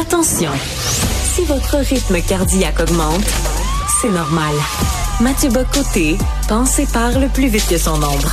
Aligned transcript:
Attention, 0.00 0.52
si 1.24 1.44
votre 1.44 1.78
rythme 1.78 2.20
cardiaque 2.22 2.78
augmente, 2.78 3.26
c'est 4.00 4.10
normal. 4.10 4.54
Mathieu 5.20 5.50
Bocoté 5.50 6.16
pense 6.46 6.78
et 6.78 6.86
parle 6.86 7.28
plus 7.30 7.48
vite 7.48 7.66
que 7.68 7.78
son 7.78 8.00
ombre. 8.00 8.32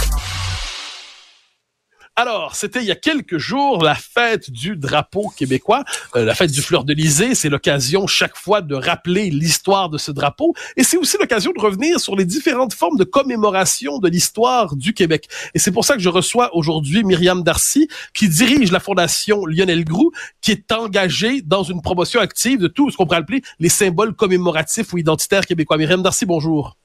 Alors, 2.18 2.56
c'était 2.56 2.80
il 2.80 2.86
y 2.86 2.92
a 2.92 2.96
quelques 2.96 3.38
jours 3.38 3.84
la 3.84 3.94
fête 3.94 4.50
du 4.50 4.78
drapeau 4.78 5.34
québécois, 5.36 5.84
euh, 6.16 6.24
la 6.24 6.34
fête 6.34 6.52
du 6.52 6.62
fleur 6.62 6.86
de. 6.86 6.96
C'est 7.34 7.50
l'occasion 7.50 8.08
chaque 8.08 8.38
fois 8.38 8.62
de 8.62 8.74
rappeler 8.74 9.30
l'histoire 9.30 9.90
de 9.90 9.98
ce 9.98 10.14
drapeau, 10.14 10.54
et 10.78 10.84
c'est 10.84 10.96
aussi 10.96 11.18
l'occasion 11.20 11.52
de 11.52 11.60
revenir 11.60 12.00
sur 12.00 12.16
les 12.16 12.24
différentes 12.24 12.74
formes 12.74 12.98
de 12.98 13.04
commémoration 13.04 14.00
de 14.00 14.08
l'histoire 14.08 14.78
du 14.78 14.94
Québec. 14.94 15.28
Et 15.54 15.60
c'est 15.60 15.72
pour 15.72 15.84
ça 15.84 15.96
que 15.96 16.00
je 16.00 16.08
reçois 16.08 16.56
aujourd'hui 16.56 17.04
Myriam 17.04 17.44
Darcy, 17.44 17.90
qui 18.14 18.30
dirige 18.30 18.72
la 18.72 18.80
fondation 18.80 19.46
Lionel 19.46 19.84
Groux, 19.84 20.12
qui 20.40 20.52
est 20.52 20.72
engagée 20.72 21.42
dans 21.42 21.64
une 21.64 21.82
promotion 21.82 22.22
active 22.22 22.60
de 22.60 22.68
tout 22.68 22.92
ce 22.92 22.96
qu'on 22.96 23.06
pourrait 23.06 23.18
appeler 23.18 23.42
les 23.60 23.70
symboles 23.70 24.14
commémoratifs 24.16 24.94
ou 24.94 24.98
identitaires 24.98 25.46
québécois. 25.46 25.78
Myriam 25.78 26.02
Darcy, 26.02 26.26
bonjour. 26.26 26.78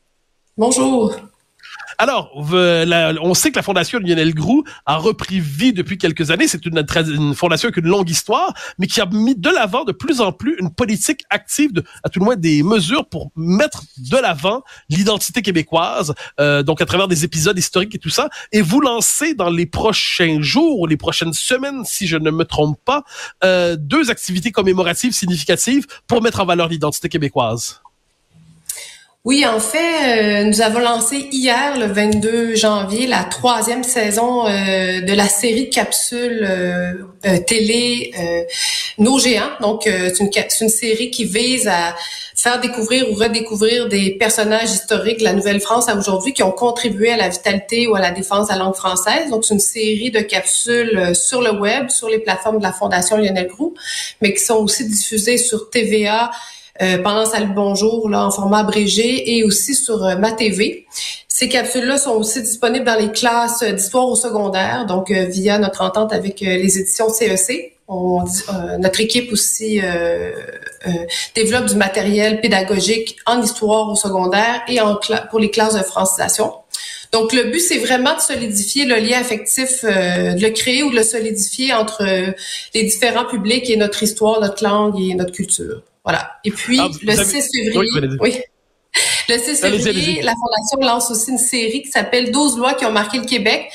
Bonjour. 0.58 1.14
Alors, 2.00 2.30
on 2.34 3.34
sait 3.34 3.50
que 3.50 3.56
la 3.56 3.62
Fondation 3.62 3.98
Lionel 3.98 4.32
Groux 4.32 4.64
a 4.86 4.96
repris 4.96 5.38
vie 5.38 5.74
depuis 5.74 5.98
quelques 5.98 6.30
années. 6.30 6.48
C'est 6.48 6.64
une, 6.64 7.34
fondation 7.34 7.66
avec 7.66 7.77
une 7.77 7.91
longue 7.91 8.08
histoire, 8.08 8.54
mais 8.78 8.86
qui 8.86 9.02
a 9.02 9.06
mis 9.12 9.34
de 9.34 9.50
l'avant 9.50 9.84
de 9.84 9.92
plus 9.92 10.22
en 10.22 10.32
plus 10.32 10.56
une 10.58 10.72
politique 10.72 11.24
active, 11.28 11.74
de, 11.74 11.84
à 12.02 12.08
tout 12.08 12.20
le 12.20 12.24
moins 12.24 12.36
des 12.36 12.62
mesures 12.62 13.06
pour 13.06 13.32
mettre 13.36 13.82
de 13.98 14.16
l'avant 14.16 14.62
l'identité 14.88 15.42
québécoise, 15.42 16.14
euh, 16.41 16.62
donc 16.62 16.80
à 16.80 16.86
travers 16.86 17.06
des 17.06 17.22
épisodes 17.22 17.58
historiques 17.58 17.94
et 17.94 17.98
tout 17.98 18.08
ça. 18.08 18.30
Et 18.50 18.62
vous 18.62 18.80
lancez 18.80 19.34
dans 19.34 19.50
les 19.50 19.66
prochains 19.66 20.41
jours 20.41 20.80
ou 20.80 20.86
les 20.86 20.96
prochaines 20.96 21.34
semaines, 21.34 21.84
si 21.84 22.06
je 22.06 22.16
ne 22.16 22.30
me 22.30 22.46
trompe 22.46 22.78
pas, 22.82 23.05
euh, 23.44 23.77
deux 23.78 24.10
activités 24.10 24.52
commémoratives 24.52 25.12
significatives 25.12 25.86
pour 26.06 26.22
mettre 26.22 26.41
en 26.41 26.46
valeur 26.46 26.69
l'identité 26.69 27.10
québécoise. 27.10 27.82
Oui, 29.26 29.44
en 29.44 29.60
fait, 29.60 29.76
euh, 29.78 30.44
nous 30.44 30.62
avons 30.62 30.78
lancé 30.78 31.28
hier, 31.30 31.78
le 31.78 31.84
22 31.84 32.54
janvier, 32.54 33.06
la 33.06 33.24
troisième 33.24 33.84
saison 33.84 34.46
euh, 34.46 35.02
de 35.02 35.12
la 35.12 35.28
série 35.28 35.68
capsules 35.68 36.40
euh, 36.42 37.38
télé 37.46 38.12
Nos 38.96 39.18
Géants. 39.18 39.50
Donc, 39.60 39.82
c'est 39.84 40.62
une, 40.62 40.70
série 40.70 41.10
qui 41.10 41.26
vise 41.26 41.68
à 41.68 41.94
faire 42.34 42.60
découvrir 42.60 43.10
ou 43.10 43.14
redécouvrir 43.14 43.88
des 43.88 44.12
personnages 44.12 44.70
historiques 44.70 45.18
de 45.18 45.24
la 45.24 45.34
Nouvelle-France 45.34 45.91
à 45.91 45.96
aujourd'hui 45.96 46.32
qui 46.32 46.42
ont 46.42 46.50
contribué 46.50 47.10
à 47.10 47.18
la 47.18 47.28
vitalité 47.28 47.88
ou 47.88 47.96
à 47.96 48.00
la 48.00 48.12
défense 48.12 48.48
de 48.48 48.54
la 48.54 48.58
langue 48.60 48.74
française. 48.74 49.28
Donc, 49.28 49.44
c'est 49.44 49.52
une 49.52 49.60
série 49.60 50.10
de 50.10 50.20
capsules 50.20 51.14
sur 51.14 51.42
le 51.42 51.60
web, 51.60 51.91
sur 51.91 52.08
les 52.08 52.20
plateformes 52.20 52.56
de 52.56 52.62
la 52.62 52.72
Fondation 52.72 53.18
Lionel 53.18 53.48
Groux, 53.48 53.74
mais 54.22 54.32
qui 54.32 54.42
sont 54.42 54.56
aussi 54.56 54.88
diffusées 54.88 55.36
sur 55.36 55.68
TVA 55.68 56.30
pendant 57.03 57.27
Salut 57.27 57.53
Bonjour 57.55 58.09
là, 58.09 58.27
en 58.27 58.31
format 58.31 58.61
abrégé 58.61 59.36
et 59.36 59.45
aussi 59.45 59.75
sur 59.75 60.03
euh, 60.03 60.17
ma 60.17 60.33
TV. 60.33 60.87
Ces 61.28 61.47
capsules-là 61.48 61.98
sont 61.98 62.12
aussi 62.12 62.41
disponibles 62.41 62.87
dans 62.87 62.98
les 62.98 63.12
classes 63.12 63.62
d'histoire 63.62 64.09
au 64.09 64.17
secondaire, 64.17 64.87
donc 64.87 65.11
euh, 65.11 65.27
via 65.27 65.59
notre 65.59 65.83
entente 65.83 66.12
avec 66.14 66.41
les 66.41 66.78
éditions 66.78 67.11
CEC. 67.11 67.77
On, 67.87 68.25
notre 68.78 69.00
équipe 69.00 69.33
aussi 69.33 69.81
développe 71.34 71.64
du 71.67 71.75
matériel 71.75 72.41
pédagogique 72.41 73.17
en 73.27 73.42
histoire 73.42 73.91
au 73.91 73.97
secondaire 73.97 74.62
et 74.69 74.81
en 74.81 74.97
pour 75.28 75.41
les 75.41 75.50
classes 75.50 75.75
de 75.75 75.83
francisation. 75.83 76.53
Donc, 77.11 77.33
le 77.33 77.50
but, 77.50 77.59
c'est 77.59 77.78
vraiment 77.78 78.15
de 78.15 78.20
solidifier 78.20 78.84
le 78.84 78.94
lien 78.94 79.19
affectif, 79.19 79.84
de 79.84 80.41
le 80.41 80.50
créer 80.50 80.84
ou 80.84 80.91
de 80.92 80.97
le 80.97 81.03
solidifier 81.03 81.75
entre 81.75 82.05
les 82.75 82.84
différents 82.84 83.25
publics 83.25 83.69
et 83.69 83.77
notre 83.77 84.05
histoire, 84.05 84.41
notre 84.41 84.62
langue 84.62 84.94
et 85.00 85.15
notre 85.17 85.33
culture. 85.33 85.83
Voilà. 86.05 86.33
Et 86.45 86.51
puis, 86.51 86.79
ah, 86.81 86.89
le 87.03 87.12
6 87.15 87.51
février, 87.53 88.19
oui, 88.20 88.41
le 89.29 89.39
6 89.39 89.61
février, 89.61 90.23
la 90.23 90.34
Fondation 90.34 90.79
lance 90.81 91.11
aussi 91.11 91.31
une 91.31 91.38
série 91.38 91.83
qui 91.83 91.91
s'appelle 91.91 92.33
12 92.33 92.59
lois 92.59 92.75
qui 92.75 92.84
ont 92.84 92.93
marqué 92.93 93.19
le 93.19 93.25
Québec. 93.25 93.71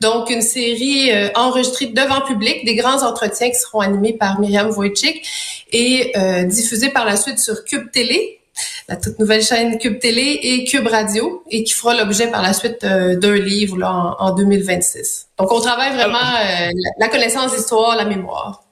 Donc, 0.00 0.30
une 0.30 0.40
série 0.40 1.12
euh, 1.12 1.28
enregistrée 1.34 1.86
devant 1.86 2.22
public, 2.22 2.64
des 2.64 2.74
grands 2.74 3.02
entretiens 3.02 3.50
qui 3.50 3.58
seront 3.58 3.80
animés 3.80 4.14
par 4.14 4.40
Myriam 4.40 4.70
Wojcik 4.70 5.26
et 5.72 6.12
euh, 6.16 6.44
diffusés 6.44 6.88
par 6.88 7.04
la 7.04 7.16
suite 7.16 7.38
sur 7.38 7.64
Cube 7.64 7.90
Télé, 7.90 8.40
la 8.88 8.96
toute 8.96 9.18
nouvelle 9.18 9.42
chaîne 9.42 9.78
Cube 9.78 9.98
Télé 9.98 10.40
et 10.42 10.64
Cube 10.64 10.86
Radio, 10.86 11.42
et 11.50 11.64
qui 11.64 11.74
fera 11.74 11.94
l'objet 11.94 12.28
par 12.28 12.40
la 12.40 12.54
suite 12.54 12.82
euh, 12.84 13.16
d'un 13.16 13.34
livre 13.34 13.76
là, 13.76 14.16
en, 14.18 14.34
2026. 14.34 15.28
Donc, 15.38 15.52
on 15.52 15.60
travaille 15.60 15.92
vraiment 15.94 16.18
la 16.98 17.08
connaissance 17.08 17.54
d'histoire, 17.54 17.94
la 17.94 18.06
mémoire. 18.06 18.62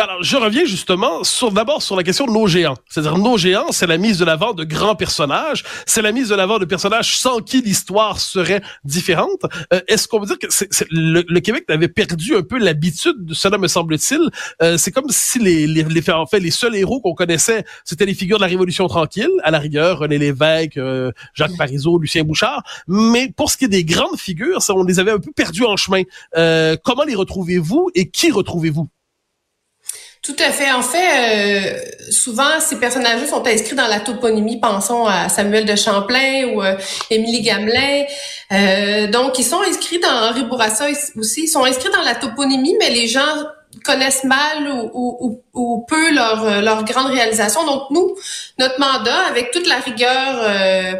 Alors, 0.00 0.22
je 0.22 0.36
reviens 0.36 0.64
justement 0.64 1.24
sur 1.24 1.50
d'abord 1.50 1.82
sur 1.82 1.96
la 1.96 2.04
question 2.04 2.26
de 2.26 2.30
nos 2.30 2.46
géants. 2.46 2.76
C'est-à-dire, 2.88 3.18
nos 3.18 3.36
géants, 3.36 3.72
c'est 3.72 3.88
la 3.88 3.98
mise 3.98 4.16
de 4.18 4.24
l'avant 4.24 4.52
de 4.52 4.62
grands 4.62 4.94
personnages. 4.94 5.64
C'est 5.86 6.02
la 6.02 6.12
mise 6.12 6.28
de 6.28 6.36
l'avant 6.36 6.60
de 6.60 6.64
personnages 6.64 7.16
sans 7.16 7.38
qui 7.40 7.62
l'histoire 7.62 8.20
serait 8.20 8.62
différente. 8.84 9.42
Euh, 9.72 9.80
est-ce 9.88 10.06
qu'on 10.06 10.20
veut 10.20 10.26
dire 10.26 10.38
que 10.38 10.46
le, 10.92 11.40
Québec 11.40 11.64
avait 11.68 11.88
perdu 11.88 12.36
un 12.36 12.42
peu 12.42 12.58
l'habitude 12.58 13.24
de 13.24 13.34
cela, 13.34 13.58
me 13.58 13.66
semble-t-il? 13.66 14.20
Euh, 14.62 14.78
c'est 14.78 14.92
comme 14.92 15.08
si 15.08 15.40
les, 15.40 15.66
les, 15.66 15.82
les, 15.82 16.10
en 16.10 16.26
fait, 16.26 16.38
les 16.38 16.52
seuls 16.52 16.76
héros 16.76 17.00
qu'on 17.00 17.14
connaissait, 17.14 17.64
c'était 17.84 18.06
les 18.06 18.14
figures 18.14 18.38
de 18.38 18.42
la 18.42 18.48
Révolution 18.48 18.86
tranquille, 18.86 19.32
à 19.42 19.50
la 19.50 19.58
rigueur, 19.58 19.98
René 19.98 20.18
Lévesque, 20.18 20.76
euh, 20.76 21.10
Jacques 21.34 21.56
Parizeau, 21.56 21.98
Lucien 21.98 22.22
Bouchard. 22.22 22.62
Mais 22.86 23.32
pour 23.36 23.50
ce 23.50 23.56
qui 23.56 23.64
est 23.64 23.68
des 23.68 23.84
grandes 23.84 24.18
figures, 24.18 24.62
ça, 24.62 24.74
on 24.74 24.84
les 24.84 25.00
avait 25.00 25.12
un 25.12 25.18
peu 25.18 25.32
perdus 25.32 25.64
en 25.64 25.76
chemin. 25.76 26.02
comment 26.84 27.02
les 27.02 27.16
retrouvez-vous 27.16 27.90
et 27.96 28.10
qui 28.10 28.30
retrouvez-vous? 28.30 28.88
Tout 30.22 30.36
à 30.38 30.50
fait. 30.50 30.70
En 30.72 30.82
fait, 30.82 30.98
euh, 30.98 32.10
souvent, 32.10 32.60
ces 32.60 32.76
personnages 32.76 33.24
sont 33.26 33.46
inscrits 33.46 33.76
dans 33.76 33.86
la 33.86 34.00
toponymie. 34.00 34.58
Pensons 34.60 35.06
à 35.06 35.28
Samuel 35.28 35.64
de 35.64 35.76
Champlain 35.76 36.48
ou 36.54 36.62
euh, 36.62 36.76
Émilie 37.10 37.42
Gamelin. 37.42 38.04
Euh, 38.52 39.06
donc, 39.06 39.38
ils 39.38 39.44
sont 39.44 39.60
inscrits 39.62 40.00
dans 40.00 40.28
Henri 40.28 40.44
Bourassa 40.44 40.86
aussi. 41.16 41.44
Ils 41.44 41.48
sont 41.48 41.64
inscrits 41.64 41.90
dans 41.92 42.02
la 42.02 42.14
toponymie, 42.14 42.76
mais 42.78 42.90
les 42.90 43.06
gens 43.06 43.20
connaissent 43.84 44.24
mal 44.24 44.68
ou, 44.92 45.16
ou, 45.20 45.42
ou, 45.54 45.84
peu 45.88 46.14
leur, 46.14 46.44
euh, 46.44 46.60
leur 46.60 46.84
grande 46.84 47.10
réalisation. 47.12 47.64
Donc 47.66 47.90
nous, 47.90 48.16
notre 48.58 48.78
mandat, 48.78 49.26
avec 49.28 49.50
toute 49.50 49.66
la 49.66 49.78
rigueur 49.78 50.40
euh, 50.42 50.94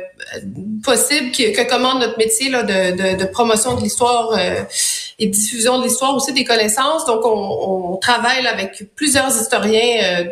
possible 0.83 1.31
que, 1.33 1.55
que, 1.55 1.69
commande 1.69 2.01
notre 2.01 2.19
métier 2.19 2.51
là, 2.51 2.63
de, 2.63 2.97
de, 2.97 3.17
de 3.19 3.25
promotion 3.25 3.77
de 3.77 3.83
l'histoire 3.83 4.33
euh, 4.33 4.63
et 5.19 5.27
diffusion 5.27 5.79
de 5.79 5.85
l'histoire 5.85 6.15
aussi 6.15 6.33
des 6.33 6.45
connaissances, 6.45 7.05
donc 7.07 7.25
on, 7.25 7.93
on 7.93 7.97
travaille 7.97 8.47
avec 8.47 8.85
plusieurs 8.95 9.37
historiens 9.37 10.27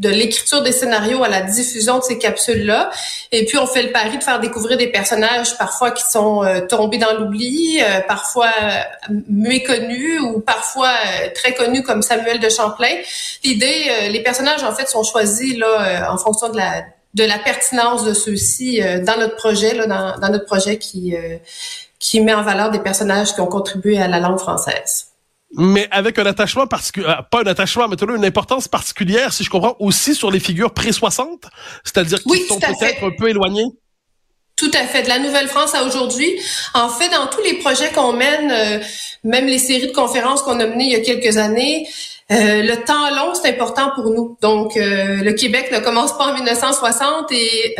de 0.00 0.08
l'écriture 0.08 0.62
des 0.62 0.72
scénarios 0.72 1.22
à 1.22 1.28
la 1.28 1.42
diffusion 1.42 1.98
de 1.98 2.02
ces 2.02 2.18
capsules-là. 2.18 2.90
Et 3.32 3.44
puis, 3.44 3.58
on 3.58 3.66
fait 3.66 3.82
le 3.82 3.92
pari 3.92 4.16
de 4.16 4.24
faire 4.24 4.40
découvrir 4.40 4.78
des 4.78 4.86
personnages 4.86 5.58
parfois 5.58 5.90
qui 5.90 6.02
sont 6.10 6.42
euh, 6.42 6.60
tombés 6.66 6.96
dans 6.96 7.12
l'oubli, 7.12 7.78
euh, 7.82 8.00
parfois 8.08 8.50
euh, 8.62 9.14
méconnus 9.28 10.20
ou 10.22 10.40
parfois 10.40 10.90
très 11.34 11.52
connus 11.52 11.82
comme 11.82 12.00
Samuel 12.00 12.40
de 12.40 12.48
Champlain. 12.48 12.96
L'idée, 13.44 14.08
les 14.10 14.22
personnages, 14.22 14.64
en 14.64 14.74
fait, 14.74 14.88
sont 14.88 15.02
choisis 15.02 15.56
là 15.56 16.10
en 16.10 16.16
fonction 16.16 16.48
de 16.48 16.56
la 16.56 16.84
de 17.12 17.24
la 17.24 17.38
pertinence 17.38 18.04
de 18.04 18.14
ceux-ci 18.14 18.80
dans 19.04 19.18
notre 19.18 19.34
projet, 19.34 19.74
là, 19.74 19.86
dans, 19.86 20.18
dans 20.18 20.28
notre 20.28 20.46
projet 20.46 20.78
qui 20.78 21.14
qui 21.98 22.20
met 22.20 22.34
en 22.34 22.42
valeur 22.42 22.70
des 22.70 22.78
personnages 22.78 23.34
qui 23.34 23.40
ont 23.40 23.46
contribué 23.46 24.00
à 24.00 24.06
la 24.06 24.20
langue 24.20 24.38
française 24.38 25.09
mais 25.56 25.88
avec 25.90 26.18
un 26.18 26.26
attachement 26.26 26.66
particulier, 26.66 27.06
euh, 27.06 27.22
pas 27.30 27.40
un 27.40 27.46
attachement, 27.46 27.88
mais 27.88 27.96
une 27.96 28.24
importance 28.24 28.68
particulière, 28.68 29.32
si 29.32 29.44
je 29.44 29.50
comprends, 29.50 29.76
aussi 29.80 30.14
sur 30.14 30.30
les 30.30 30.40
figures 30.40 30.72
pré-60, 30.72 31.42
c'est-à-dire 31.84 32.18
qui 32.22 32.46
sont 32.46 32.60
peut-être 32.60 33.04
un 33.04 33.10
peu 33.18 33.28
éloignées. 33.28 33.66
Tout 34.56 34.70
à 34.74 34.84
fait. 34.86 35.02
De 35.02 35.08
la 35.08 35.18
Nouvelle-France 35.18 35.74
à 35.74 35.84
aujourd'hui. 35.84 36.38
En 36.74 36.90
fait, 36.90 37.08
dans 37.08 37.26
tous 37.26 37.40
les 37.42 37.54
projets 37.54 37.90
qu'on 37.90 38.12
mène, 38.12 38.50
euh, 38.50 38.78
même 39.24 39.46
les 39.46 39.58
séries 39.58 39.88
de 39.88 39.92
conférences 39.92 40.42
qu'on 40.42 40.60
a 40.60 40.66
menées 40.66 40.84
il 40.84 40.92
y 40.92 40.96
a 40.96 41.00
quelques 41.00 41.38
années, 41.38 41.88
euh, 42.30 42.62
le 42.62 42.76
temps 42.84 43.10
long, 43.10 43.32
c'est 43.34 43.48
important 43.48 43.90
pour 43.94 44.10
nous. 44.10 44.36
Donc, 44.40 44.74
le 44.76 45.32
Québec 45.32 45.70
ne 45.72 45.80
commence 45.80 46.16
pas 46.16 46.30
en 46.30 46.34
1960 46.34 47.32
et 47.32 47.74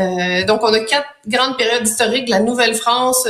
donc 0.49 0.65
on 0.65 0.73
a 0.73 0.81
quatre 0.81 1.07
grandes 1.29 1.57
périodes 1.57 1.87
historiques 1.87 2.25
de 2.25 2.31
la 2.31 2.41
Nouvelle-France 2.41 3.29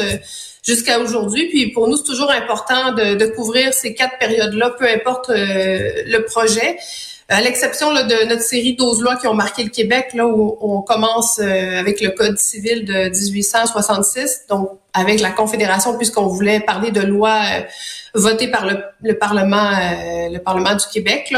jusqu'à 0.63 1.01
aujourd'hui. 1.01 1.49
Puis 1.49 1.71
pour 1.71 1.89
nous, 1.89 1.97
c'est 1.97 2.05
toujours 2.05 2.31
important 2.31 2.93
de, 2.93 3.15
de, 3.15 3.27
couvrir 3.27 3.73
ces 3.73 3.95
quatre 3.95 4.19
périodes-là, 4.19 4.71
peu 4.79 4.87
importe 4.89 5.31
euh, 5.31 5.91
le 6.07 6.25
projet. 6.25 6.79
À 7.29 7.41
l'exception 7.41 7.93
de 7.93 8.29
notre 8.29 8.43
série 8.43 8.75
12 8.75 9.03
lois 9.03 9.15
qui 9.15 9.29
ont 9.29 9.35
marqué 9.35 9.63
le 9.63 9.71
Québec, 9.71 10.09
là 10.15 10.27
où 10.27 10.59
on 10.61 10.83
commence 10.83 11.39
euh, 11.39 11.79
avec 11.79 12.01
le 12.01 12.11
Code 12.11 12.39
civil 12.39 12.85
de 12.85 13.09
1866, 13.09 14.47
donc 14.49 14.71
avec 14.95 15.21
la 15.21 15.31
Confédération, 15.31 15.97
puisqu'on 15.97 16.27
voulait 16.27 16.59
parler 16.59 16.91
de 16.91 17.01
lois 17.03 17.41
euh, 17.55 17.61
votées 18.15 18.49
par 18.49 18.67
le, 18.67 18.83
le 19.05 19.17
Parlement, 19.17 19.71
le 20.29 20.39
Parlement 20.39 20.75
du 20.75 20.85
Québec, 20.93 21.33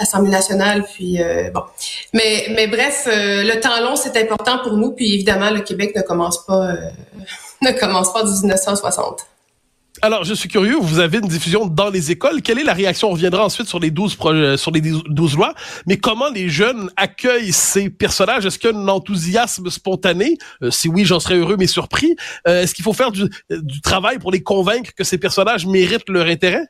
l'Assemblée 0.00 0.30
nationale, 0.30 0.82
puis 0.94 1.18
bon. 1.52 1.60
Mais, 2.14 2.46
mais 2.54 2.66
bref, 2.68 3.06
le 3.06 3.60
temps 3.60 3.78
long, 3.82 3.96
c'est 3.96 4.16
important 4.16 4.60
pour 4.62 4.78
nous, 4.78 4.92
puis 4.92 5.12
évidemment, 5.12 5.50
le 5.50 5.60
Québec 5.60 5.94
ne 5.94 6.00
commence 6.00 6.46
pas 6.46 6.72
ne 7.62 7.72
commence 7.72 8.12
pas 8.12 8.22
en 8.22 8.30
1960. 8.30 9.26
Alors, 10.02 10.24
je 10.24 10.34
suis 10.34 10.48
curieux, 10.48 10.76
vous 10.78 10.98
avez 10.98 11.18
une 11.18 11.28
diffusion 11.28 11.66
dans 11.66 11.88
les 11.88 12.10
écoles. 12.10 12.42
Quelle 12.42 12.58
est 12.58 12.64
la 12.64 12.74
réaction? 12.74 13.08
On 13.08 13.12
reviendra 13.12 13.44
ensuite 13.44 13.66
sur 13.66 13.80
les 13.80 13.90
12 13.90 14.18
sur 14.56 14.70
les 14.70 14.80
12 14.80 15.36
lois. 15.36 15.54
Mais 15.86 15.96
comment 15.96 16.28
les 16.28 16.50
jeunes 16.50 16.90
accueillent 16.96 17.52
ces 17.52 17.88
personnages? 17.88 18.44
Est-ce 18.44 18.58
qu'il 18.58 18.70
y 18.70 18.74
a 18.74 18.76
un 18.76 18.88
enthousiasme 18.88 19.70
spontané? 19.70 20.36
Euh, 20.62 20.70
si 20.70 20.88
oui, 20.88 21.04
j'en 21.06 21.18
serais 21.18 21.36
heureux, 21.36 21.56
mais 21.58 21.66
surpris. 21.66 22.14
Euh, 22.46 22.62
est-ce 22.62 22.74
qu'il 22.74 22.84
faut 22.84 22.92
faire 22.92 23.10
du, 23.10 23.24
du 23.50 23.80
travail 23.80 24.18
pour 24.18 24.30
les 24.30 24.42
convaincre 24.42 24.90
que 24.94 25.04
ces 25.04 25.16
personnages 25.16 25.66
méritent 25.66 26.10
leur 26.10 26.26
intérêt? 26.26 26.66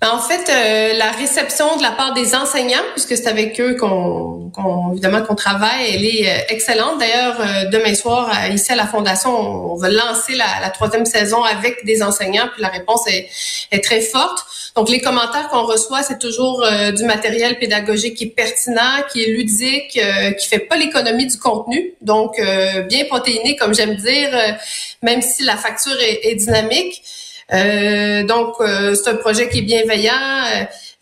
Ben, 0.00 0.12
en 0.12 0.18
fait, 0.18 0.48
euh, 0.48 0.96
la 0.96 1.10
réception 1.10 1.76
de 1.76 1.82
la 1.82 1.90
part 1.90 2.14
des 2.14 2.34
enseignants, 2.34 2.82
puisque 2.94 3.18
c'est 3.18 3.26
avec 3.26 3.60
eux 3.60 3.74
qu'on, 3.74 4.50
évidemment 4.92 5.20
qu'on 5.20 5.34
travaille, 5.34 5.94
elle 5.94 6.06
est 6.06 6.26
euh, 6.26 6.42
excellente. 6.48 6.98
D'ailleurs, 6.98 7.38
euh, 7.38 7.68
demain 7.70 7.94
soir, 7.94 8.32
ici 8.50 8.72
à 8.72 8.76
la 8.76 8.86
Fondation, 8.86 9.30
on, 9.30 9.76
va 9.76 9.90
lancer 9.90 10.36
la, 10.36 10.70
troisième 10.70 11.04
saison 11.04 11.42
avec 11.42 11.84
des 11.84 12.02
enseignants, 12.02 12.48
puis 12.50 12.62
la 12.62 12.68
réponse 12.68 13.06
est, 13.08 13.28
est 13.72 13.84
très 13.84 14.00
forte. 14.00 14.46
Donc, 14.74 14.88
les 14.88 15.02
commentaires 15.02 15.48
qu'on 15.48 15.64
reçoit, 15.64 16.02
c'est 16.02 16.18
toujours 16.18 16.64
du 16.96 17.04
matériel 17.04 17.58
pédagogique 17.58 18.14
qui 18.14 18.24
est 18.24 18.28
pertinent, 18.28 19.02
qui 19.12 19.22
est 19.22 19.26
ludique, 19.26 20.00
qui 20.38 20.48
fait 20.48 20.60
pas 20.60 20.76
l'économie 20.76 21.26
du 21.26 21.38
contenu. 21.38 21.94
Donc, 22.00 22.40
bien 22.88 23.04
protéiné, 23.06 23.56
comme 23.56 23.74
j'aime 23.74 23.96
dire, 23.96 24.30
même 25.02 25.22
si 25.22 25.42
la 25.42 25.56
facture 25.56 25.98
est, 26.00 26.20
est 26.22 26.36
dynamique. 26.36 27.02
Euh, 27.52 28.22
donc, 28.24 28.54
euh, 28.60 28.94
c'est 28.94 29.10
un 29.10 29.16
projet 29.16 29.48
qui 29.48 29.58
est 29.58 29.62
bienveillant. 29.62 30.12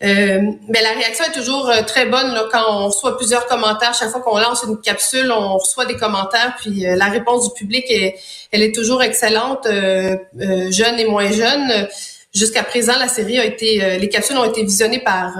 Euh, 0.01 0.41
mais 0.69 0.81
la 0.81 0.91
réaction 0.91 1.25
est 1.25 1.33
toujours 1.33 1.71
très 1.85 2.05
bonne 2.05 2.33
là, 2.33 2.45
quand 2.51 2.63
on 2.69 2.87
reçoit 2.87 3.17
plusieurs 3.17 3.45
commentaires. 3.47 3.93
Chaque 3.93 4.09
fois 4.09 4.21
qu'on 4.21 4.37
lance 4.37 4.63
une 4.67 4.79
capsule, 4.79 5.31
on 5.31 5.57
reçoit 5.57 5.85
des 5.85 5.95
commentaires. 5.95 6.55
Puis 6.59 6.81
la 6.81 7.05
réponse 7.05 7.49
du 7.49 7.53
public, 7.53 7.85
est, 7.89 8.15
elle 8.51 8.63
est 8.63 8.73
toujours 8.73 9.03
excellente, 9.03 9.67
jeunes 9.67 10.99
et 10.99 11.05
moins 11.05 11.31
jeunes. 11.31 11.87
Jusqu'à 12.33 12.63
présent, 12.63 12.93
la 12.99 13.07
série 13.07 13.39
a 13.39 13.45
été, 13.45 13.97
les 13.99 14.09
capsules 14.09 14.37
ont 14.37 14.45
été 14.45 14.63
visionnées 14.63 14.99
par 14.99 15.33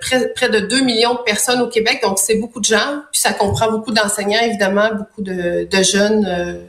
près, 0.00 0.32
près, 0.32 0.48
de 0.48 0.60
2 0.60 0.80
millions 0.80 1.14
de 1.14 1.22
personnes 1.22 1.60
au 1.60 1.68
Québec, 1.68 2.00
donc 2.02 2.18
c'est 2.18 2.36
beaucoup 2.36 2.60
de 2.60 2.64
gens. 2.64 3.02
Puis 3.12 3.20
ça 3.20 3.32
comprend 3.32 3.70
beaucoup 3.70 3.92
d'enseignants, 3.92 4.42
évidemment, 4.42 4.90
beaucoup 4.94 5.22
de, 5.22 5.68
de 5.70 5.82
jeunes 5.82 6.62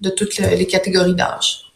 de 0.00 0.10
toutes 0.10 0.36
les 0.38 0.66
catégories 0.66 1.14
d'âge. 1.14 1.67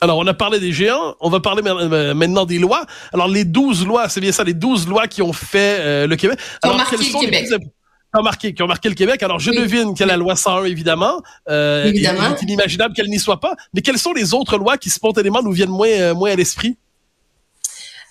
Alors, 0.00 0.18
on 0.18 0.26
a 0.26 0.34
parlé 0.34 0.60
des 0.60 0.72
géants, 0.72 1.16
on 1.20 1.30
va 1.30 1.40
parler 1.40 1.62
euh, 1.64 2.14
maintenant 2.14 2.44
des 2.44 2.58
lois. 2.58 2.84
Alors, 3.14 3.28
les 3.28 3.44
12 3.44 3.86
lois, 3.86 4.08
c'est 4.08 4.20
bien 4.20 4.32
ça, 4.32 4.44
les 4.44 4.54
12 4.54 4.88
lois 4.88 5.06
qui 5.06 5.22
ont 5.22 5.32
fait 5.32 5.78
euh, 5.80 6.06
le 6.06 6.16
Québec. 6.16 6.38
Alors, 6.62 6.84
quelles 6.88 7.02
sont 7.02 7.20
le 7.20 7.26
Québec. 7.26 7.46
les 7.50 7.58
plus 7.58 7.70
qui 8.16 8.20
ont 8.20 8.22
marqué, 8.22 8.54
qui 8.54 8.62
ont 8.62 8.66
marqué 8.66 8.88
le 8.88 8.94
Québec? 8.94 9.22
Alors, 9.22 9.38
je 9.38 9.50
devine 9.50 9.94
qu'il 9.94 10.00
y 10.00 10.02
a 10.04 10.06
la 10.06 10.16
loi 10.16 10.36
101, 10.36 10.64
évidemment. 10.64 11.22
Euh, 11.48 11.86
évidemment. 11.86 12.28
Il 12.28 12.32
est 12.32 12.42
inimaginable 12.42 12.94
qu'elle 12.94 13.08
n'y 13.08 13.18
soit 13.18 13.40
pas. 13.40 13.54
Mais 13.74 13.82
quelles 13.82 13.98
sont 13.98 14.12
les 14.12 14.34
autres 14.34 14.58
lois 14.58 14.76
qui 14.78 14.90
spontanément 14.90 15.42
nous 15.42 15.52
viennent 15.52 15.70
moins, 15.70 15.88
euh, 15.88 16.14
moins 16.14 16.30
à 16.30 16.36
l'esprit? 16.36 16.76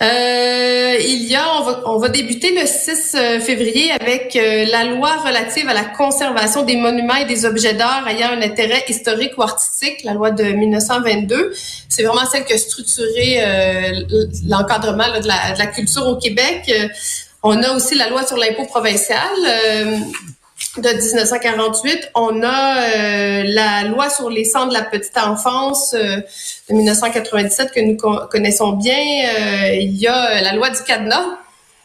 Euh, 0.03 0.97
il 1.00 1.24
y 1.24 1.36
a, 1.36 1.57
on 1.57 1.63
va, 1.63 1.81
on 1.86 1.97
va 2.00 2.09
débuter 2.09 2.53
le 2.53 2.65
6 2.65 3.15
euh, 3.15 3.39
février 3.39 3.92
avec 3.92 4.36
euh, 4.36 4.65
la 4.65 4.83
loi 4.83 5.15
relative 5.15 5.69
à 5.69 5.74
la 5.74 5.86
conservation 5.86 6.63
des 6.63 6.75
monuments 6.75 7.15
et 7.15 7.25
des 7.25 7.45
objets 7.45 7.74
d'art 7.74 8.06
ayant 8.06 8.31
un 8.31 8.42
intérêt 8.42 8.83
historique 8.89 9.38
ou 9.38 9.44
artistique, 9.44 10.03
la 10.03 10.13
loi 10.13 10.31
de 10.31 10.44
1922. 10.44 11.53
C'est 11.88 12.03
vraiment 12.03 12.25
celle 12.30 12.44
qui 12.44 12.51
a 12.51 12.57
structuré 12.57 13.42
l'encadrement 14.45 15.13
de 15.15 15.21
de, 15.21 15.27
la, 15.27 15.68
culture 15.68 16.06
au 16.07 16.18
Québec. 16.18 16.71
on 17.42 17.63
a 17.63 17.71
aussi 17.74 17.95
la 17.95 18.09
loi 18.09 18.27
sur 18.27 18.36
l'impôt 18.36 18.65
provincial 18.65 19.30
de 20.77 20.89
1948. 20.89 22.12
On 22.16 22.44
a 22.44 22.77
euh, 22.77 23.44
la 23.45 23.83
loi 23.83 24.10
sur 24.10 24.30
les 24.30 24.44
centres 24.44 24.69
de 24.69 24.74
la 24.74 24.83
petite 24.83 25.18
enfance 25.18 25.94
euh, 25.94 26.18
de 26.69 26.75
1997 26.75 27.72
que 27.72 27.80
nous 27.80 27.98
connaissons 28.27 28.74
bien. 28.74 28.95
Euh, 28.95 29.75
il 29.75 29.95
y 29.95 30.07
a 30.07 30.42
la 30.42 30.54
loi 30.54 30.69
du 30.69 30.81
cadenas. 30.83 31.38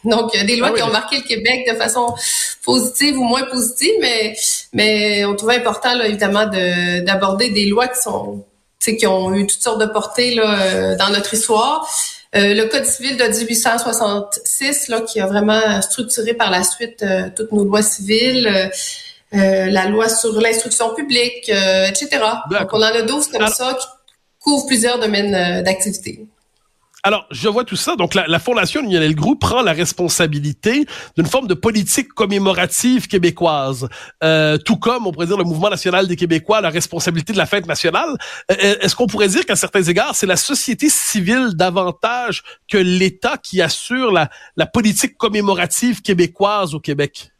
Donc, 0.03 0.31
des 0.33 0.55
lois 0.55 0.69
ah 0.71 0.75
qui 0.75 0.81
ont 0.81 0.91
marqué 0.91 1.17
le 1.17 1.21
Québec 1.21 1.67
de 1.71 1.75
façon 1.75 2.15
positive 2.63 3.19
ou 3.19 3.23
moins 3.23 3.43
positive, 3.43 3.93
mais 4.01 4.35
mais 4.73 5.25
on 5.25 5.35
trouvait 5.35 5.57
important 5.57 5.93
là, 5.93 6.07
évidemment 6.07 6.47
d'aborder 6.47 7.51
des 7.51 7.65
lois 7.65 7.87
qui 7.87 8.01
sont 8.01 8.43
qui 8.79 9.05
ont 9.05 9.31
eu 9.35 9.45
toutes 9.45 9.61
sortes 9.61 9.79
de 9.79 9.85
portées 9.85 10.33
là, 10.33 10.95
dans 10.95 11.09
notre 11.09 11.35
histoire. 11.35 11.87
Euh, 12.33 12.53
le 12.53 12.65
Code 12.69 12.85
civil 12.85 13.17
de 13.17 13.23
1866, 13.23 14.87
là, 14.87 15.01
qui 15.01 15.19
a 15.19 15.27
vraiment 15.27 15.81
structuré 15.81 16.33
par 16.33 16.49
la 16.49 16.63
suite 16.63 17.03
euh, 17.03 17.29
toutes 17.35 17.51
nos 17.51 17.65
lois 17.65 17.81
civiles, 17.81 18.71
euh, 19.33 19.65
la 19.65 19.87
loi 19.87 20.07
sur 20.07 20.39
l'instruction 20.39 20.93
publique, 20.95 21.49
etc. 21.49 22.19
Donc, 22.49 22.69
on 22.71 22.77
en 22.77 22.83
a 22.83 23.01
12 23.01 23.27
comme 23.27 23.47
ça 23.47 23.77
qui 23.79 23.87
couvrent 24.39 24.65
plusieurs 24.65 24.99
domaines 24.99 25.63
d'activité. 25.63 26.25
Alors, 27.03 27.25
je 27.31 27.49
vois 27.49 27.63
tout 27.63 27.75
ça. 27.75 27.95
Donc, 27.95 28.13
la, 28.13 28.27
la 28.27 28.37
Fondation 28.37 28.81
Lionel 28.81 29.15
Groux 29.15 29.35
prend 29.35 29.63
la 29.63 29.73
responsabilité 29.73 30.85
d'une 31.17 31.25
forme 31.25 31.47
de 31.47 31.55
politique 31.55 32.09
commémorative 32.09 33.07
québécoise. 33.07 33.89
Euh, 34.23 34.57
tout 34.57 34.77
comme, 34.77 35.07
on 35.07 35.11
pourrait 35.11 35.25
dire, 35.25 35.37
le 35.37 35.43
Mouvement 35.43 35.69
national 35.69 36.07
des 36.07 36.15
Québécois 36.15 36.61
la 36.61 36.69
responsabilité 36.69 37.33
de 37.33 37.39
la 37.39 37.47
fête 37.47 37.65
nationale. 37.65 38.09
Euh, 38.51 38.55
euh, 38.63 38.75
est-ce 38.81 38.95
qu'on 38.95 39.07
pourrait 39.07 39.29
dire 39.29 39.45
qu'à 39.45 39.55
certains 39.55 39.81
égards, 39.81 40.15
c'est 40.15 40.27
la 40.27 40.35
société 40.35 40.89
civile 40.89 41.55
davantage 41.55 42.43
que 42.69 42.77
l'État 42.77 43.37
qui 43.37 43.61
assure 43.61 44.11
la, 44.11 44.29
la 44.55 44.67
politique 44.67 45.17
commémorative 45.17 46.01
québécoise 46.01 46.75
au 46.75 46.79
Québec? 46.79 47.31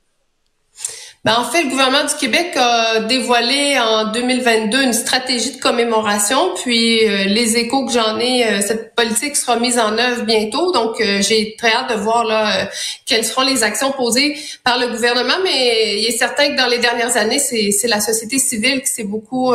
Ben, 1.23 1.35
en 1.37 1.43
fait, 1.43 1.61
le 1.61 1.69
gouvernement 1.69 2.03
du 2.03 2.15
Québec 2.15 2.53
a 2.55 3.01
dévoilé 3.01 3.77
en 3.79 4.11
2022 4.11 4.81
une 4.81 4.93
stratégie 4.93 5.55
de 5.55 5.61
commémoration, 5.61 6.55
puis 6.55 7.07
euh, 7.07 7.25
les 7.25 7.57
échos 7.57 7.85
que 7.85 7.91
j'en 7.91 8.17
ai, 8.17 8.43
euh, 8.43 8.61
cette 8.61 8.95
politique 8.95 9.35
sera 9.35 9.57
mise 9.57 9.77
en 9.77 9.95
œuvre 9.99 10.23
bientôt. 10.23 10.71
Donc, 10.71 10.99
euh, 10.99 11.21
j'ai 11.21 11.55
très 11.59 11.73
hâte 11.73 11.91
de 11.91 11.95
voir 11.95 12.23
là 12.23 12.67
quelles 13.05 13.23
seront 13.23 13.43
les 13.43 13.61
actions 13.61 13.91
posées 13.91 14.35
par 14.63 14.79
le 14.79 14.87
gouvernement. 14.87 15.35
Mais 15.43 15.99
il 15.99 16.07
est 16.07 16.17
certain 16.17 16.47
que 16.47 16.57
dans 16.57 16.65
les 16.65 16.79
dernières 16.79 17.15
années, 17.15 17.37
c'est 17.37 17.87
la 17.87 17.99
société 17.99 18.39
civile 18.39 18.81
qui 18.81 18.87
s'est 18.87 19.03
beaucoup 19.03 19.53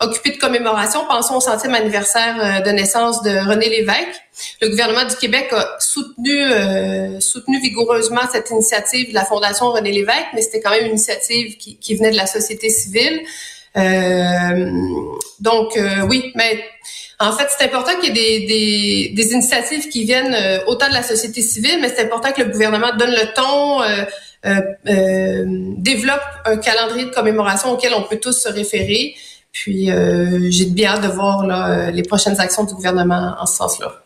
occupée 0.00 0.30
de 0.30 0.38
commémoration. 0.38 1.04
Pensons 1.08 1.36
au 1.36 1.40
centième 1.40 1.74
anniversaire 1.74 2.62
de 2.64 2.70
naissance 2.70 3.22
de 3.22 3.30
René 3.48 3.68
Lévesque. 3.68 4.27
Le 4.60 4.68
gouvernement 4.68 5.04
du 5.04 5.16
Québec 5.16 5.48
a 5.52 5.76
soutenu, 5.80 6.42
euh, 6.42 7.20
soutenu 7.20 7.60
vigoureusement 7.60 8.22
cette 8.30 8.50
initiative 8.50 9.10
de 9.10 9.14
la 9.14 9.24
Fondation 9.24 9.70
René 9.70 9.92
Lévesque, 9.92 10.28
mais 10.34 10.42
c'était 10.42 10.60
quand 10.60 10.70
même 10.70 10.84
une 10.84 10.92
initiative 10.92 11.56
qui, 11.56 11.76
qui 11.78 11.96
venait 11.96 12.10
de 12.10 12.16
la 12.16 12.26
société 12.26 12.70
civile. 12.70 13.22
Euh, 13.76 14.70
donc 15.40 15.76
euh, 15.76 16.06
oui, 16.08 16.32
mais 16.34 16.60
en 17.20 17.32
fait, 17.32 17.48
c'est 17.56 17.64
important 17.64 17.92
qu'il 18.00 18.16
y 18.16 18.18
ait 18.20 18.40
des, 18.40 18.46
des, 18.46 19.12
des, 19.14 19.32
initiatives 19.32 19.88
qui 19.88 20.04
viennent 20.04 20.34
euh, 20.34 20.64
autant 20.66 20.88
de 20.88 20.94
la 20.94 21.02
société 21.02 21.42
civile, 21.42 21.78
mais 21.80 21.88
c'est 21.88 22.02
important 22.02 22.32
que 22.32 22.42
le 22.42 22.50
gouvernement 22.50 22.94
donne 22.98 23.10
le 23.10 23.32
ton, 23.34 23.82
euh, 24.46 25.44
développe 25.78 26.22
un 26.44 26.56
calendrier 26.56 27.06
de 27.06 27.10
commémoration 27.10 27.72
auquel 27.72 27.92
on 27.94 28.02
peut 28.02 28.18
tous 28.18 28.32
se 28.32 28.48
référer. 28.48 29.14
Puis 29.52 29.90
j'ai 30.50 30.66
bien 30.66 30.92
hâte 30.92 31.02
de 31.02 31.08
voir 31.08 31.44
là, 31.44 31.90
les 31.90 32.02
prochaines 32.02 32.38
actions 32.38 32.64
du 32.64 32.74
gouvernement 32.74 33.34
en 33.40 33.46
ce 33.46 33.56
sens-là. 33.56 34.04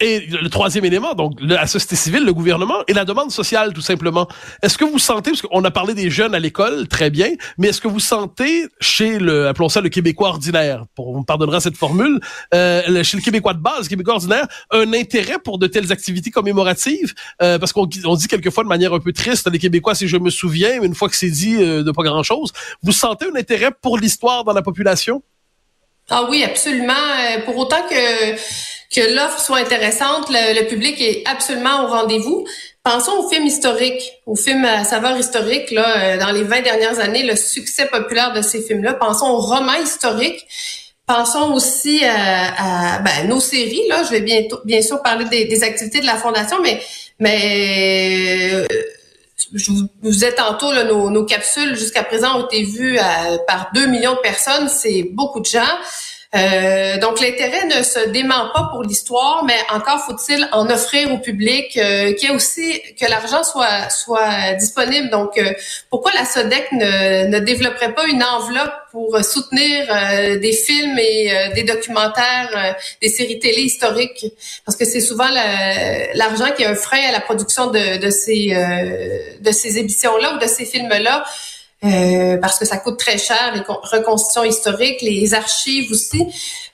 Et 0.00 0.20
le 0.20 0.48
troisième 0.48 0.84
élément, 0.84 1.14
donc 1.14 1.38
la 1.40 1.66
société 1.66 1.96
civile, 1.96 2.24
le 2.24 2.34
gouvernement 2.34 2.82
et 2.86 2.92
la 2.92 3.04
demande 3.04 3.30
sociale, 3.30 3.72
tout 3.72 3.80
simplement. 3.80 4.28
Est-ce 4.62 4.76
que 4.76 4.84
vous 4.84 4.98
sentez, 4.98 5.30
parce 5.30 5.42
qu'on 5.42 5.64
a 5.64 5.70
parlé 5.70 5.94
des 5.94 6.10
jeunes 6.10 6.34
à 6.34 6.38
l'école, 6.38 6.86
très 6.88 7.10
bien, 7.10 7.30
mais 7.58 7.68
est-ce 7.68 7.80
que 7.80 7.88
vous 7.88 8.00
sentez 8.00 8.66
chez 8.80 9.18
le, 9.18 9.48
appelons 9.48 9.68
ça 9.68 9.80
le 9.80 9.88
Québécois 9.88 10.28
ordinaire, 10.28 10.84
pour 10.94 11.08
on 11.08 11.20
me 11.20 11.24
pardonnera 11.24 11.60
cette 11.60 11.76
formule, 11.76 12.20
euh, 12.54 13.02
chez 13.02 13.16
le 13.16 13.22
Québécois 13.22 13.54
de 13.54 13.60
base, 13.60 13.84
le 13.84 13.88
Québécois 13.88 14.14
ordinaire, 14.14 14.46
un 14.70 14.92
intérêt 14.92 15.38
pour 15.42 15.58
de 15.58 15.66
telles 15.66 15.92
activités 15.92 16.30
commémoratives, 16.30 17.14
euh, 17.42 17.58
parce 17.58 17.72
qu'on 17.72 17.88
on 18.04 18.16
dit 18.16 18.28
quelquefois 18.28 18.64
de 18.64 18.68
manière 18.68 18.92
un 18.92 19.00
peu 19.00 19.12
triste, 19.12 19.50
les 19.50 19.58
Québécois, 19.58 19.94
si 19.94 20.08
je 20.08 20.16
me 20.16 20.30
souviens, 20.30 20.82
une 20.82 20.94
fois 20.94 21.08
que 21.08 21.16
c'est 21.16 21.30
dit, 21.30 21.56
euh, 21.56 21.82
de 21.82 21.90
pas 21.90 22.02
grand-chose, 22.02 22.52
vous 22.82 22.92
sentez 22.92 23.26
un 23.26 23.36
intérêt 23.38 23.70
pour 23.80 23.98
l'histoire 23.98 24.44
dans 24.44 24.52
la 24.52 24.62
population? 24.62 25.22
Ah 26.08 26.26
oui, 26.30 26.44
absolument. 26.44 26.92
Euh, 26.92 27.40
pour 27.44 27.56
autant 27.56 27.82
que 27.88 28.36
que 28.94 29.14
l'offre 29.14 29.40
soit 29.40 29.58
intéressante, 29.58 30.28
le, 30.30 30.66
public 30.68 31.00
est 31.00 31.22
absolument 31.26 31.84
au 31.84 31.86
rendez-vous. 31.88 32.46
Pensons 32.82 33.12
aux 33.18 33.28
films 33.28 33.46
historiques, 33.46 34.12
aux 34.26 34.36
films 34.36 34.64
à 34.64 34.84
saveur 34.84 35.18
historique. 35.18 35.70
Là, 35.70 35.98
euh, 35.98 36.18
dans 36.18 36.30
les 36.30 36.42
20 36.42 36.60
dernières 36.62 37.00
années, 37.00 37.24
le 37.24 37.34
succès 37.34 37.86
populaire 37.86 38.32
de 38.32 38.42
ces 38.42 38.62
films-là. 38.62 38.94
Pensons 38.94 39.26
aux 39.26 39.40
romans 39.40 39.74
historiques. 39.74 40.46
Pensons 41.06 41.52
aussi 41.52 42.04
à, 42.04 42.98
ben, 43.00 43.28
nos 43.28 43.40
séries. 43.40 43.86
Là, 43.88 44.02
je 44.04 44.10
vais 44.10 44.20
bientôt, 44.20 44.58
bien 44.64 44.82
sûr 44.82 45.02
parler 45.02 45.24
des, 45.24 45.62
activités 45.62 46.00
de 46.00 46.06
la 46.06 46.16
fondation, 46.16 46.56
mais 46.62 46.80
mais 47.18 48.50
euh, 48.52 48.66
je 49.54 49.70
vous, 49.70 49.88
disais 50.02 50.32
tantôt, 50.32 50.72
là, 50.72 50.84
nos, 50.84 51.08
nos 51.10 51.24
capsules 51.24 51.76
jusqu'à 51.76 52.02
présent 52.02 52.40
ont 52.40 52.46
été 52.46 52.64
vues 52.64 52.98
par 53.46 53.70
2 53.72 53.86
millions 53.86 54.14
de 54.14 54.20
personnes. 54.20 54.68
C'est 54.68 55.04
beaucoup 55.12 55.40
de 55.40 55.46
gens. 55.46 55.62
Euh, 56.36 56.98
donc 56.98 57.20
l'intérêt 57.20 57.64
ne 57.66 57.82
se 57.82 58.08
dément 58.10 58.50
pas 58.54 58.68
pour 58.70 58.82
l'histoire, 58.82 59.44
mais 59.44 59.58
encore 59.72 60.04
faut-il 60.04 60.48
en 60.52 60.68
offrir 60.68 61.12
au 61.12 61.18
public, 61.18 61.76
euh, 61.76 62.12
qu'il 62.12 62.30
aussi 62.32 62.80
que 63.00 63.08
l'argent 63.08 63.42
soit 63.42 64.52
disponible. 64.58 65.08
Donc 65.10 65.38
euh, 65.38 65.52
pourquoi 65.90 66.12
la 66.12 66.24
Sodec 66.24 66.70
ne, 66.72 67.26
ne 67.28 67.38
développerait 67.38 67.94
pas 67.94 68.06
une 68.06 68.22
enveloppe 68.22 68.74
pour 68.92 69.18
soutenir 69.22 69.86
des 70.40 70.52
films 70.52 70.98
et 70.98 71.50
des 71.54 71.64
documentaires, 71.64 72.76
des 73.02 73.10
séries 73.10 73.38
télé 73.38 73.62
historiques, 73.62 74.24
parce 74.64 74.76
que 74.78 74.86
c'est 74.86 75.00
souvent 75.00 75.28
l'argent 76.14 76.46
qui 76.56 76.62
est 76.62 76.66
un 76.66 76.74
frein 76.74 77.02
à 77.06 77.12
la 77.12 77.20
production 77.20 77.66
de, 77.66 77.98
de 77.98 78.10
ces 78.10 78.56
de 79.38 79.52
ces 79.52 79.78
émissions-là 79.78 80.36
ou 80.36 80.38
de 80.38 80.46
ces 80.46 80.64
films-là. 80.64 81.24
Euh, 81.84 82.38
parce 82.38 82.58
que 82.58 82.64
ça 82.64 82.78
coûte 82.78 82.98
très 82.98 83.18
cher, 83.18 83.52
les 83.54 83.60
reconstitutions 83.60 84.44
historiques, 84.44 85.02
les 85.02 85.34
archives 85.34 85.92
aussi. 85.92 86.26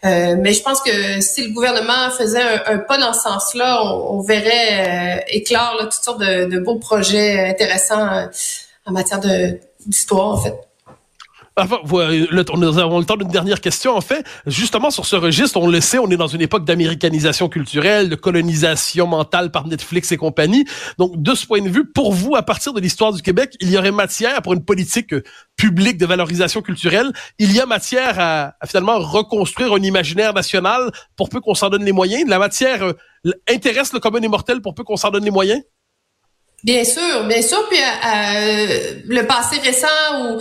Euh, 0.04 0.36
mais 0.38 0.52
je 0.52 0.62
pense 0.62 0.80
que 0.80 1.20
si 1.20 1.46
le 1.46 1.52
gouvernement 1.52 2.10
faisait 2.10 2.42
un, 2.66 2.78
pas 2.78 2.98
dans 2.98 3.12
ce 3.12 3.22
sens-là, 3.22 3.84
on, 3.84 4.20
verrait 4.20 5.18
euh, 5.18 5.20
éclore 5.28 5.76
toutes 5.80 5.92
sortes 5.92 6.20
de, 6.20 6.44
de, 6.44 6.58
beaux 6.60 6.78
projets 6.78 7.48
intéressants 7.48 8.12
euh, 8.12 8.26
en 8.86 8.92
matière 8.92 9.20
d'histoire, 9.86 10.28
en 10.28 10.36
fait. 10.36 10.54
Enfin, 11.56 11.78
le, 11.84 12.56
nous 12.56 12.78
avons 12.78 12.98
le 12.98 13.04
temps 13.04 13.16
d'une 13.16 13.28
dernière 13.28 13.60
question. 13.60 13.94
En 13.94 14.00
fait, 14.00 14.24
justement 14.46 14.90
sur 14.90 15.04
ce 15.04 15.16
registre, 15.16 15.58
on 15.60 15.66
le 15.66 15.80
sait, 15.80 15.98
on 15.98 16.10
est 16.10 16.16
dans 16.16 16.26
une 16.26 16.40
époque 16.40 16.64
d'américanisation 16.64 17.48
culturelle, 17.48 18.08
de 18.08 18.14
colonisation 18.14 19.06
mentale 19.06 19.50
par 19.50 19.66
Netflix 19.66 20.12
et 20.12 20.16
compagnie. 20.16 20.64
Donc, 20.98 21.20
de 21.20 21.34
ce 21.34 21.46
point 21.46 21.60
de 21.60 21.68
vue, 21.68 21.84
pour 21.84 22.14
vous, 22.14 22.36
à 22.36 22.42
partir 22.42 22.72
de 22.72 22.80
l'histoire 22.80 23.12
du 23.12 23.20
Québec, 23.20 23.54
il 23.60 23.70
y 23.70 23.76
aurait 23.76 23.90
matière 23.90 24.40
pour 24.40 24.54
une 24.54 24.64
politique 24.64 25.12
euh, 25.12 25.22
publique 25.56 25.98
de 25.98 26.06
valorisation 26.06 26.62
culturelle? 26.62 27.12
Il 27.38 27.52
y 27.52 27.60
a 27.60 27.66
matière 27.66 28.18
à, 28.18 28.54
finalement 28.66 28.98
reconstruire 28.98 29.74
un 29.74 29.82
imaginaire 29.82 30.32
national 30.32 30.90
pour 31.16 31.28
peu 31.28 31.40
qu'on 31.40 31.54
s'en 31.54 31.68
donne 31.68 31.84
les 31.84 31.92
moyens? 31.92 32.28
La 32.28 32.38
matière 32.38 32.82
euh, 32.82 33.32
intéresse 33.48 33.92
le 33.92 34.00
commun 34.00 34.20
des 34.20 34.28
mortels 34.28 34.62
pour 34.62 34.74
peu 34.74 34.84
qu'on 34.84 34.96
s'en 34.96 35.10
donne 35.10 35.24
les 35.24 35.30
moyens? 35.30 35.62
Bien 36.64 36.84
sûr, 36.84 37.24
bien 37.26 37.42
sûr. 37.42 37.58
Puis 37.68 37.78
euh, 37.78 39.02
le 39.04 39.26
passé 39.26 39.58
récent 39.58 39.86
ou 40.20 40.40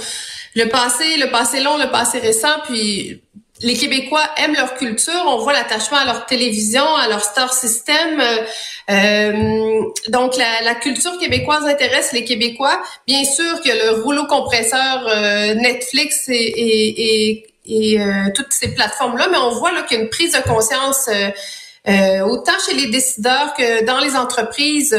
le 0.55 0.65
passé, 0.69 1.17
le 1.17 1.29
passé 1.31 1.61
long, 1.61 1.77
le 1.77 1.89
passé 1.89 2.19
récent, 2.19 2.59
puis 2.65 3.21
les 3.63 3.75
Québécois 3.75 4.23
aiment 4.37 4.55
leur 4.55 4.73
culture, 4.75 5.23
on 5.27 5.37
voit 5.37 5.53
l'attachement 5.53 5.97
à 5.97 6.05
leur 6.05 6.25
télévision, 6.25 6.83
à 6.95 7.07
leur 7.07 7.23
star 7.23 7.53
system. 7.53 8.19
Euh, 8.89 9.83
donc 10.09 10.35
la, 10.37 10.75
culture 10.75 11.17
québécoise 11.19 11.65
intéresse 11.65 12.11
les 12.11 12.23
Québécois. 12.23 12.81
Bien 13.07 13.23
sûr 13.23 13.61
que 13.61 13.69
le 13.69 14.01
rouleau 14.01 14.25
compresseur 14.25 15.07
euh, 15.07 15.53
Netflix 15.55 16.27
et, 16.29 17.45
et, 17.67 17.99
euh, 17.99 18.31
toutes 18.33 18.51
ces 18.51 18.73
plateformes-là, 18.73 19.27
mais 19.31 19.37
on 19.37 19.51
voit 19.51 19.71
qu'il 19.83 19.97
y 19.97 19.99
a 19.99 20.03
une 20.03 20.09
prise 20.09 20.33
de 20.33 20.41
conscience 20.41 21.09
autant 22.25 22.53
chez 22.65 22.75
les 22.75 22.87
décideurs 22.87 23.53
que 23.53 23.85
dans 23.85 23.99
les 23.99 24.15
entreprises. 24.15 24.95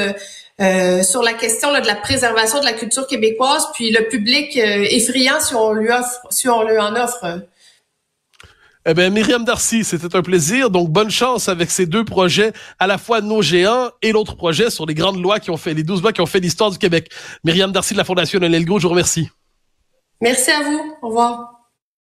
Euh, 0.61 1.03
sur 1.03 1.23
la 1.23 1.33
question 1.33 1.73
de 1.73 1.87
la 1.87 1.95
préservation 1.95 2.61
de 2.61 2.65
la 2.67 2.75
culture 2.75 3.07
québécoise, 3.07 3.67
puis 3.75 3.91
le 3.91 4.07
public 4.09 4.57
euh, 4.57 4.87
effrayant 4.91 5.41
si 5.41 5.55
on 5.55 5.73
lui 5.73 5.91
offre, 5.91 6.21
si 6.31 6.49
on 6.49 6.63
lui 6.63 6.79
en 6.79 6.95
offre. 6.95 7.41
Eh 8.85 8.95
bien, 8.95 9.11
Myriam 9.11 9.45
Darcy, 9.45 9.83
c'était 9.83 10.15
un 10.15 10.23
plaisir. 10.23 10.69
Donc, 10.69 10.91
bonne 10.91 11.11
chance 11.11 11.49
avec 11.49 11.71
ces 11.71 11.87
deux 11.87 12.05
projets, 12.05 12.53
à 12.79 12.87
la 12.87 12.99
fois 12.99 13.21
Nos 13.21 13.41
Géants 13.41 13.91
et 14.03 14.13
l'autre 14.13 14.37
projet 14.37 14.71
sur 14.71 14.87
les 14.87 14.95
grandes 14.95 15.23
lois 15.23 15.41
qui 15.41 15.51
ont 15.51 15.57
fait, 15.57 15.73
les 15.73 15.85
douze 15.85 16.03
lois 16.03 16.13
qui 16.13 16.21
ont 16.21 16.27
fait 16.27 16.41
l'histoire 16.41 16.71
du 16.71 16.79
Québec. 16.79 17.11
Myriam 17.45 17.73
Darcy 17.73 17.95
de 17.95 17.99
la 17.99 18.05
Fondation 18.05 18.41
Lelgo, 18.41 18.79
je 18.79 18.83
vous 18.83 18.91
remercie. 18.91 19.31
Merci 20.21 20.51
à 20.51 20.63
vous. 20.63 20.97
Au 21.01 21.09
revoir. 21.09 21.62